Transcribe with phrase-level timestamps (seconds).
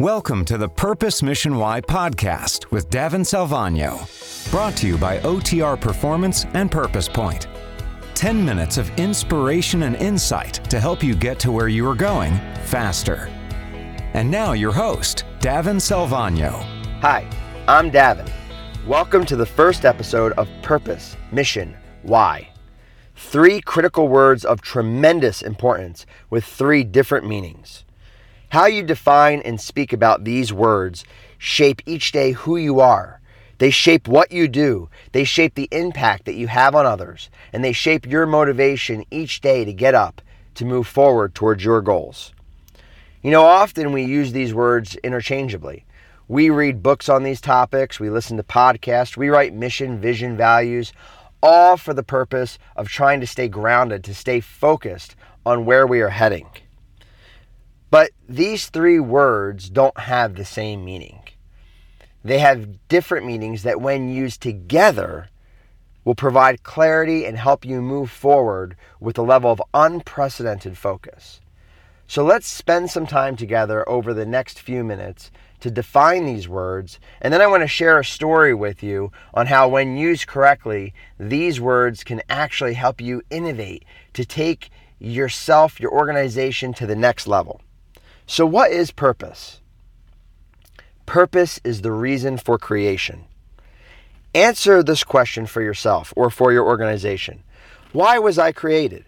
[0.00, 5.80] Welcome to the Purpose Mission Why podcast with Davin Salvagno, brought to you by OTR
[5.80, 7.48] Performance and PurposePoint.
[8.14, 12.34] 10 minutes of inspiration and insight to help you get to where you are going
[12.66, 13.28] faster.
[14.14, 16.62] And now, your host, Davin Salvagno.
[17.00, 17.28] Hi,
[17.66, 18.30] I'm Davin.
[18.86, 22.48] Welcome to the first episode of Purpose, Mission, Why.
[23.16, 27.84] Three critical words of tremendous importance with three different meanings.
[28.50, 31.04] How you define and speak about these words
[31.36, 33.20] shape each day who you are.
[33.58, 34.88] They shape what you do.
[35.12, 37.28] They shape the impact that you have on others.
[37.52, 40.22] And they shape your motivation each day to get up,
[40.54, 42.32] to move forward towards your goals.
[43.20, 45.84] You know, often we use these words interchangeably.
[46.26, 50.92] We read books on these topics, we listen to podcasts, we write mission, vision, values,
[51.42, 56.00] all for the purpose of trying to stay grounded, to stay focused on where we
[56.00, 56.46] are heading.
[57.90, 61.22] But these three words don't have the same meaning.
[62.22, 65.28] They have different meanings that, when used together,
[66.04, 71.40] will provide clarity and help you move forward with a level of unprecedented focus.
[72.06, 75.30] So let's spend some time together over the next few minutes
[75.60, 79.46] to define these words, and then I want to share a story with you on
[79.46, 85.92] how, when used correctly, these words can actually help you innovate to take yourself, your
[85.92, 87.60] organization to the next level.
[88.30, 89.62] So, what is purpose?
[91.06, 93.24] Purpose is the reason for creation.
[94.34, 97.42] Answer this question for yourself or for your organization.
[97.92, 99.06] Why was I created?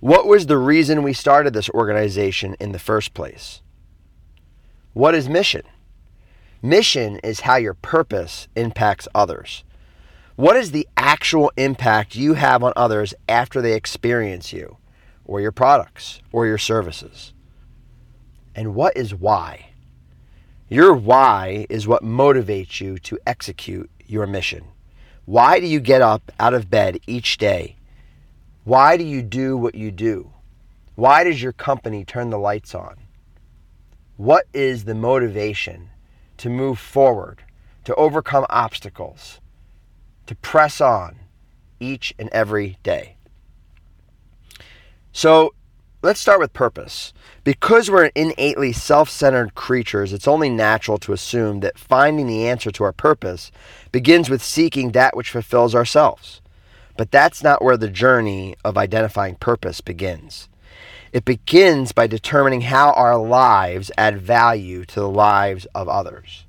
[0.00, 3.60] What was the reason we started this organization in the first place?
[4.94, 5.64] What is mission?
[6.62, 9.62] Mission is how your purpose impacts others.
[10.36, 14.78] What is the actual impact you have on others after they experience you,
[15.26, 17.33] or your products, or your services?
[18.54, 19.70] And what is why?
[20.68, 24.64] Your why is what motivates you to execute your mission.
[25.24, 27.76] Why do you get up out of bed each day?
[28.64, 30.30] Why do you do what you do?
[30.94, 32.96] Why does your company turn the lights on?
[34.16, 35.90] What is the motivation
[36.36, 37.42] to move forward,
[37.84, 39.40] to overcome obstacles,
[40.26, 41.16] to press on
[41.80, 43.16] each and every day?
[45.12, 45.54] So,
[46.04, 47.14] Let's start with purpose.
[47.44, 52.70] Because we're innately self centered creatures, it's only natural to assume that finding the answer
[52.72, 53.50] to our purpose
[53.90, 56.42] begins with seeking that which fulfills ourselves.
[56.98, 60.50] But that's not where the journey of identifying purpose begins.
[61.14, 66.44] It begins by determining how our lives add value to the lives of others.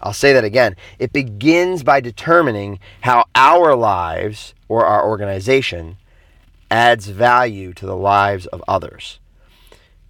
[0.00, 0.76] I'll say that again.
[1.00, 5.96] It begins by determining how our lives or our organization
[6.70, 9.18] adds value to the lives of others.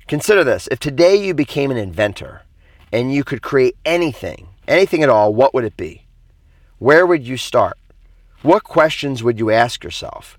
[0.06, 2.42] Consider this if today you became an inventor
[2.92, 6.06] and you could create anything, anything at all, what would it be?
[6.78, 7.78] Where would you start?
[8.42, 10.38] What questions would you ask yourself?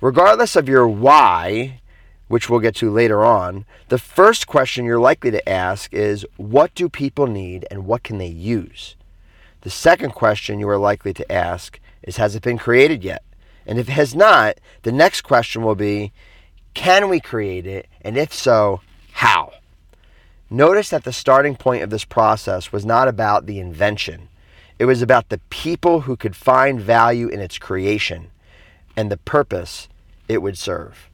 [0.00, 1.80] Regardless of your why,
[2.28, 6.74] which we'll get to later on, the first question you're likely to ask is what
[6.74, 8.94] do people need and what can they use?
[9.62, 13.24] The second question you are likely to ask is has it been created yet?
[13.68, 16.10] And if it has not, the next question will be
[16.72, 17.86] can we create it?
[18.00, 18.80] And if so,
[19.12, 19.52] how?
[20.48, 24.28] Notice that the starting point of this process was not about the invention,
[24.78, 28.30] it was about the people who could find value in its creation
[28.96, 29.88] and the purpose
[30.28, 31.10] it would serve.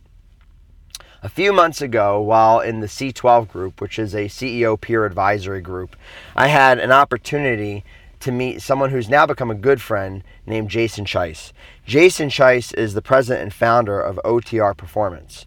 [1.22, 5.62] A few months ago, while in the C12 group, which is a CEO peer advisory
[5.62, 5.96] group,
[6.36, 7.82] I had an opportunity
[8.24, 11.52] to meet someone who's now become a good friend named Jason Chice.
[11.84, 15.44] Jason Chice is the president and founder of OTR Performance.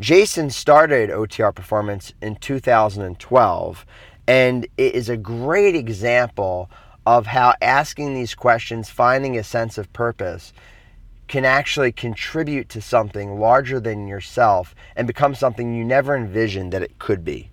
[0.00, 3.84] Jason started OTR Performance in 2012,
[4.26, 6.70] and it is a great example
[7.04, 10.54] of how asking these questions, finding a sense of purpose,
[11.26, 16.82] can actually contribute to something larger than yourself and become something you never envisioned that
[16.82, 17.50] it could be.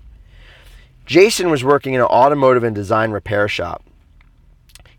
[1.06, 3.84] Jason was working in an automotive and diesel repair shop.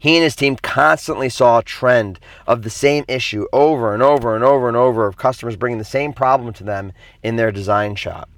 [0.06, 4.36] He and his team constantly saw a trend of the same issue over and over
[4.36, 6.92] and over and over of customers bringing the same problem to them
[7.24, 8.30] in their diesel shop.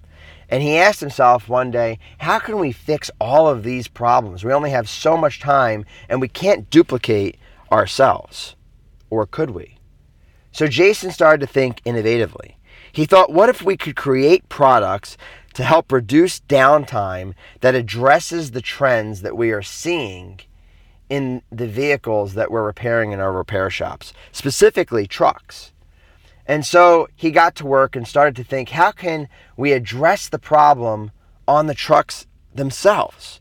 [0.49, 4.45] And he asked himself one day, how can we fix all of these problems?
[4.45, 7.37] We only have so much time and we can't duplicate
[7.71, 8.57] ourselves.
[9.11, 9.77] Or could we?
[10.53, 12.55] So Jason started to think innovatively.
[12.93, 15.19] He thought, what if we could create products
[15.53, 20.41] to help reduce downtime that addresses the trends that we are seeing
[21.09, 25.73] in the vehicles that we're repairing in our repair shops, specifically trucks.
[26.47, 30.39] And so he got to work and started to think how can we address the
[30.39, 31.11] problem
[31.47, 33.41] on the trucks themselves?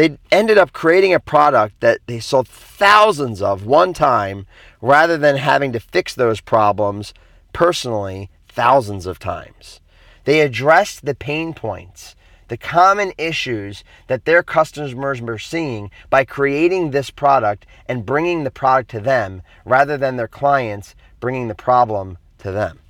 [0.00, 4.46] they ended up creating a product that they sold thousands of one time
[4.80, 7.12] rather than having to fix those problems
[7.52, 9.80] personally thousands of times.
[10.24, 12.14] They addressed the pain points,
[12.50, 18.50] the common issues that their customers were seeing by creating this product and bringing the
[18.50, 22.80] product to them rather than their clients bringing the problem to them.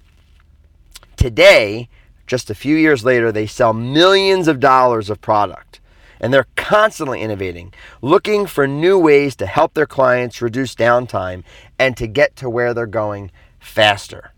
[1.14, 1.90] Today,
[2.26, 5.78] just a few years later, they sell millions of dollars of product
[6.18, 11.44] and they're constantly innovating, looking for new ways to help their clients reduce downtime
[11.78, 14.32] and to get to where they're going faster.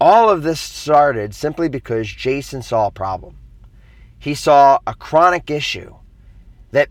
[0.00, 3.36] All of this started simply because Jason saw a problem.
[4.22, 5.96] He saw a chronic issue
[6.70, 6.90] that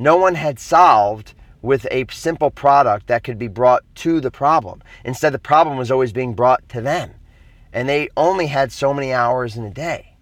[0.00, 1.32] no one had solved
[1.62, 4.82] with a simple product that could be brought to the problem.
[5.04, 7.12] Instead, the problem was always being brought to them.
[7.72, 10.16] And they only had so many hours in a day.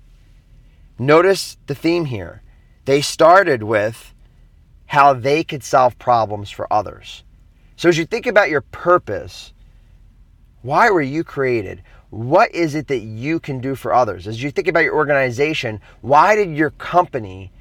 [0.99, 2.43] Notice the theme here.
[2.85, 4.15] They started with
[4.85, 7.25] how they could solve problems for others.
[7.77, 9.55] So, as you think about your purpose,
[10.61, 11.83] why were you created?
[12.11, 14.27] What is it that you can do for others?
[14.27, 17.53] As you think about your organization, why did your company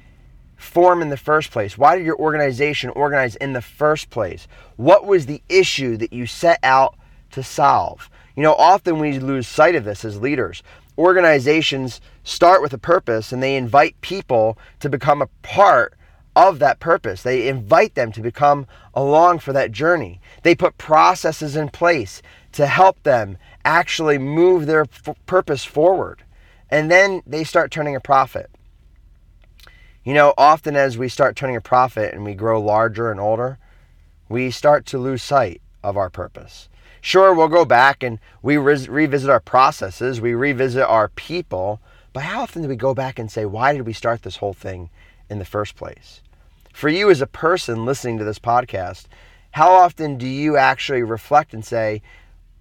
[0.56, 1.78] form in the first place?
[1.78, 4.46] Why did your organization organize in the first place?
[4.76, 6.96] What was the issue that you set out
[7.30, 8.10] to solve?
[8.36, 10.62] You know, often we lose sight of this as leaders
[11.00, 15.94] organizations start with a purpose and they invite people to become a part
[16.36, 17.22] of that purpose.
[17.22, 20.20] They invite them to become along for that journey.
[20.42, 22.20] They put processes in place
[22.52, 26.22] to help them actually move their f- purpose forward.
[26.70, 28.50] And then they start turning a profit.
[30.04, 33.58] You know, often as we start turning a profit and we grow larger and older,
[34.28, 36.68] we start to lose sight of our purpose.
[37.00, 41.80] Sure, we'll go back and we re- revisit our processes, we revisit our people,
[42.12, 44.52] but how often do we go back and say, why did we start this whole
[44.52, 44.90] thing
[45.28, 46.22] in the first place?
[46.72, 49.06] For you as a person listening to this podcast,
[49.52, 52.02] how often do you actually reflect and say,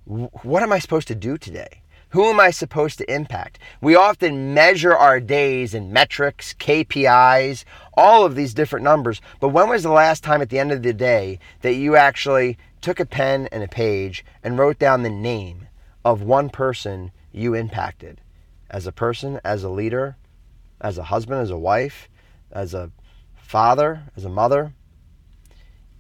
[0.06, 1.84] what am I supposed to do today?
[2.10, 3.60] Who am I supposed to impact?
[3.81, 9.22] We often measure our days in metrics, KPIs, all of these different numbers.
[9.40, 12.57] But when was the last time at the end of the day that you actually
[12.81, 15.68] took a pen and a page and wrote down the name
[16.04, 18.22] of one person you impacted
[18.72, 20.18] as a person, as a leader,
[20.81, 22.10] as a husband, as a wife,
[22.51, 22.92] as a
[23.36, 24.74] father, as a mother.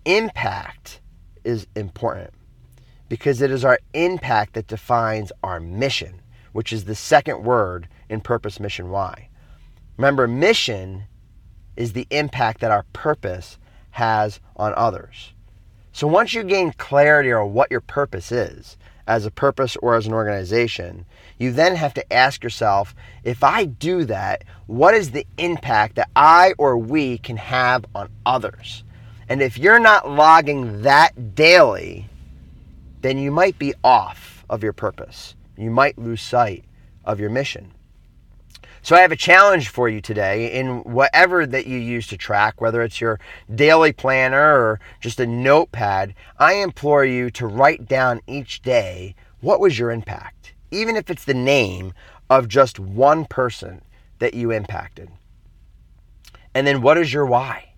[0.05, 1.01] Impact
[1.43, 2.33] is important
[3.09, 6.21] because it is our impact that defines our mission,
[6.53, 9.27] which is the second word in Purpose Mission Why.
[9.97, 11.03] Remember, mission
[11.75, 13.57] is the impact that our purpose
[13.91, 15.33] has on others.
[15.91, 18.77] So once you gain clarity on what your purpose is,
[19.09, 21.03] as a purpose or as an organization,
[21.39, 26.09] you then have to ask yourself if I do that, what is the impact that
[26.15, 28.83] I or we can have on others?
[29.27, 32.07] And if you're not logging that daily,
[33.01, 35.35] then you might be off of your purpose.
[35.57, 36.65] You might lose sight
[37.05, 37.73] of your mission.
[38.81, 42.61] So I have a challenge for you today in whatever that you use to track,
[42.61, 43.19] whether it's your
[43.53, 46.15] daily planner or just a notepad.
[46.37, 51.25] I implore you to write down each day what was your impact, even if it's
[51.25, 51.93] the name
[52.29, 53.81] of just one person
[54.19, 55.09] that you impacted.
[56.53, 57.68] And then what is your why?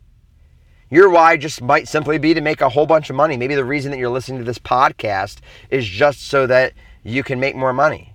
[0.92, 3.38] Your why just might simply be to make a whole bunch of money.
[3.38, 5.38] Maybe the reason that you're listening to this podcast
[5.70, 8.14] is just so that you can make more money.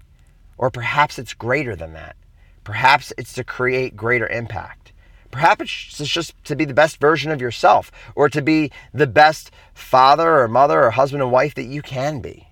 [0.58, 2.16] Or perhaps it's greater than that.
[2.64, 4.92] Perhaps it's to create greater impact.
[5.30, 9.50] Perhaps it's just to be the best version of yourself or to be the best
[9.72, 12.45] father or mother or husband and wife that you can be.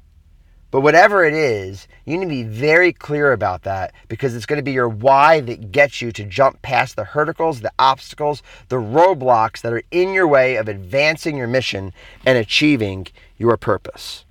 [0.74, 4.56] But whatever it is, you need to be very clear about that because it's going
[4.56, 8.78] to be your why that gets you to jump past the hurdles, the obstacles, the
[8.78, 11.92] roadblocks that are in your way of advancing your mission
[12.26, 13.06] and achieving
[13.38, 14.24] your purpose.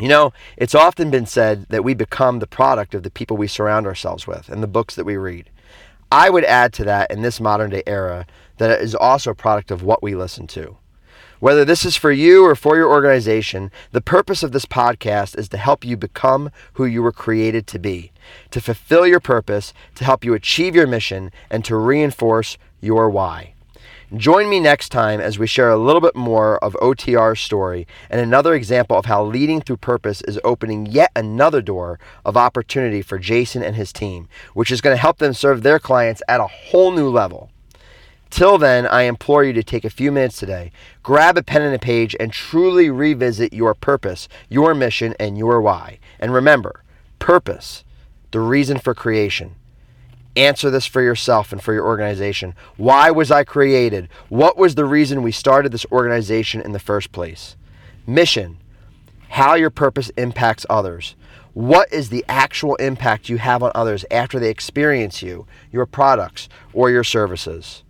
[0.00, 3.46] You know, it's often been said that we become the product of the people we
[3.46, 5.50] surround ourselves with and the books that we read.
[6.10, 9.34] I would add to that in this modern day era that it is also a
[9.34, 10.78] product of what we listen to.
[11.40, 15.48] Whether this is for you or for your organization, the purpose of this podcast is
[15.48, 18.12] to help you become who you were created to be,
[18.50, 23.54] to fulfill your purpose, to help you achieve your mission, and to reinforce your why.
[24.14, 28.20] Join me next time as we share a little bit more of OTR's story and
[28.20, 33.18] another example of how leading through purpose is opening yet another door of opportunity for
[33.18, 36.46] Jason and his team, which is going to help them serve their clients at a
[36.46, 37.49] whole new level.
[38.30, 40.70] Till then, I implore you to take a few minutes today,
[41.02, 45.60] grab a pen and a page, and truly revisit your purpose, your mission, and your
[45.60, 45.98] why.
[46.18, 46.84] And remember
[47.18, 47.84] purpose,
[48.30, 49.56] the reason for creation,
[50.36, 52.54] Answer this for yourself and for your organization.
[52.76, 54.08] Why was I created?
[54.28, 57.56] What was the reason we started this organization in the first place?
[58.06, 58.58] Mission
[59.30, 61.14] how your purpose impacts others.
[61.52, 66.48] What is the actual impact you have on others after they experience you, your products,
[66.72, 67.84] or your services?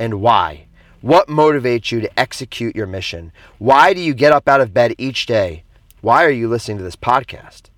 [0.00, 0.66] And why?
[1.02, 3.32] What motivates you to execute your mission?
[3.58, 5.62] Why do you get up out of bed each day?
[6.00, 7.69] Why are you listening to this podcast?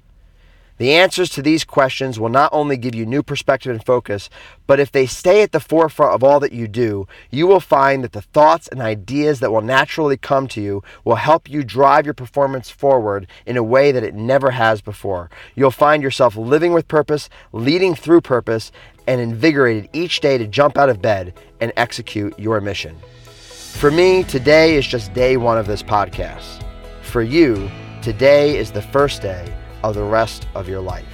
[0.79, 4.31] The answers to these questions will not only give you new perspective and focus,
[4.67, 8.03] but if they stay at the forefront of all that you do, you will find
[8.03, 12.07] that the thoughts and ideas that will naturally come to you will help you drive
[12.07, 15.31] your performance forward in a way that it never has before.
[15.55, 18.73] You'll find yourself living with purpose, leading through purpose,
[19.07, 22.97] and invigorated each day to jump out of bed and execute your mission.
[23.25, 26.65] For me, today is just day one of this podcast.
[27.03, 29.53] For you, today is the first day
[29.83, 31.07] of the rest of your life.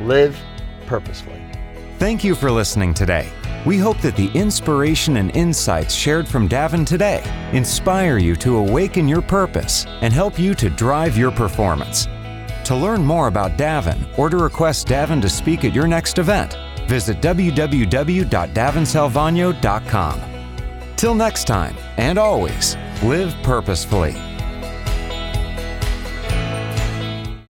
[0.00, 0.38] Live
[0.86, 1.42] purposefully.
[1.98, 3.30] Thank you for listening today.
[3.66, 9.08] We hope that the inspiration and insights shared from Davin today inspire you to awaken
[9.08, 12.06] your purpose and help you to drive your performance.
[12.64, 16.56] To learn more about Davin or to request Davin to speak at your next event,
[16.86, 20.20] visit www.davinsalvagno.com.
[20.96, 24.27] Till next time, and always, live purposefully.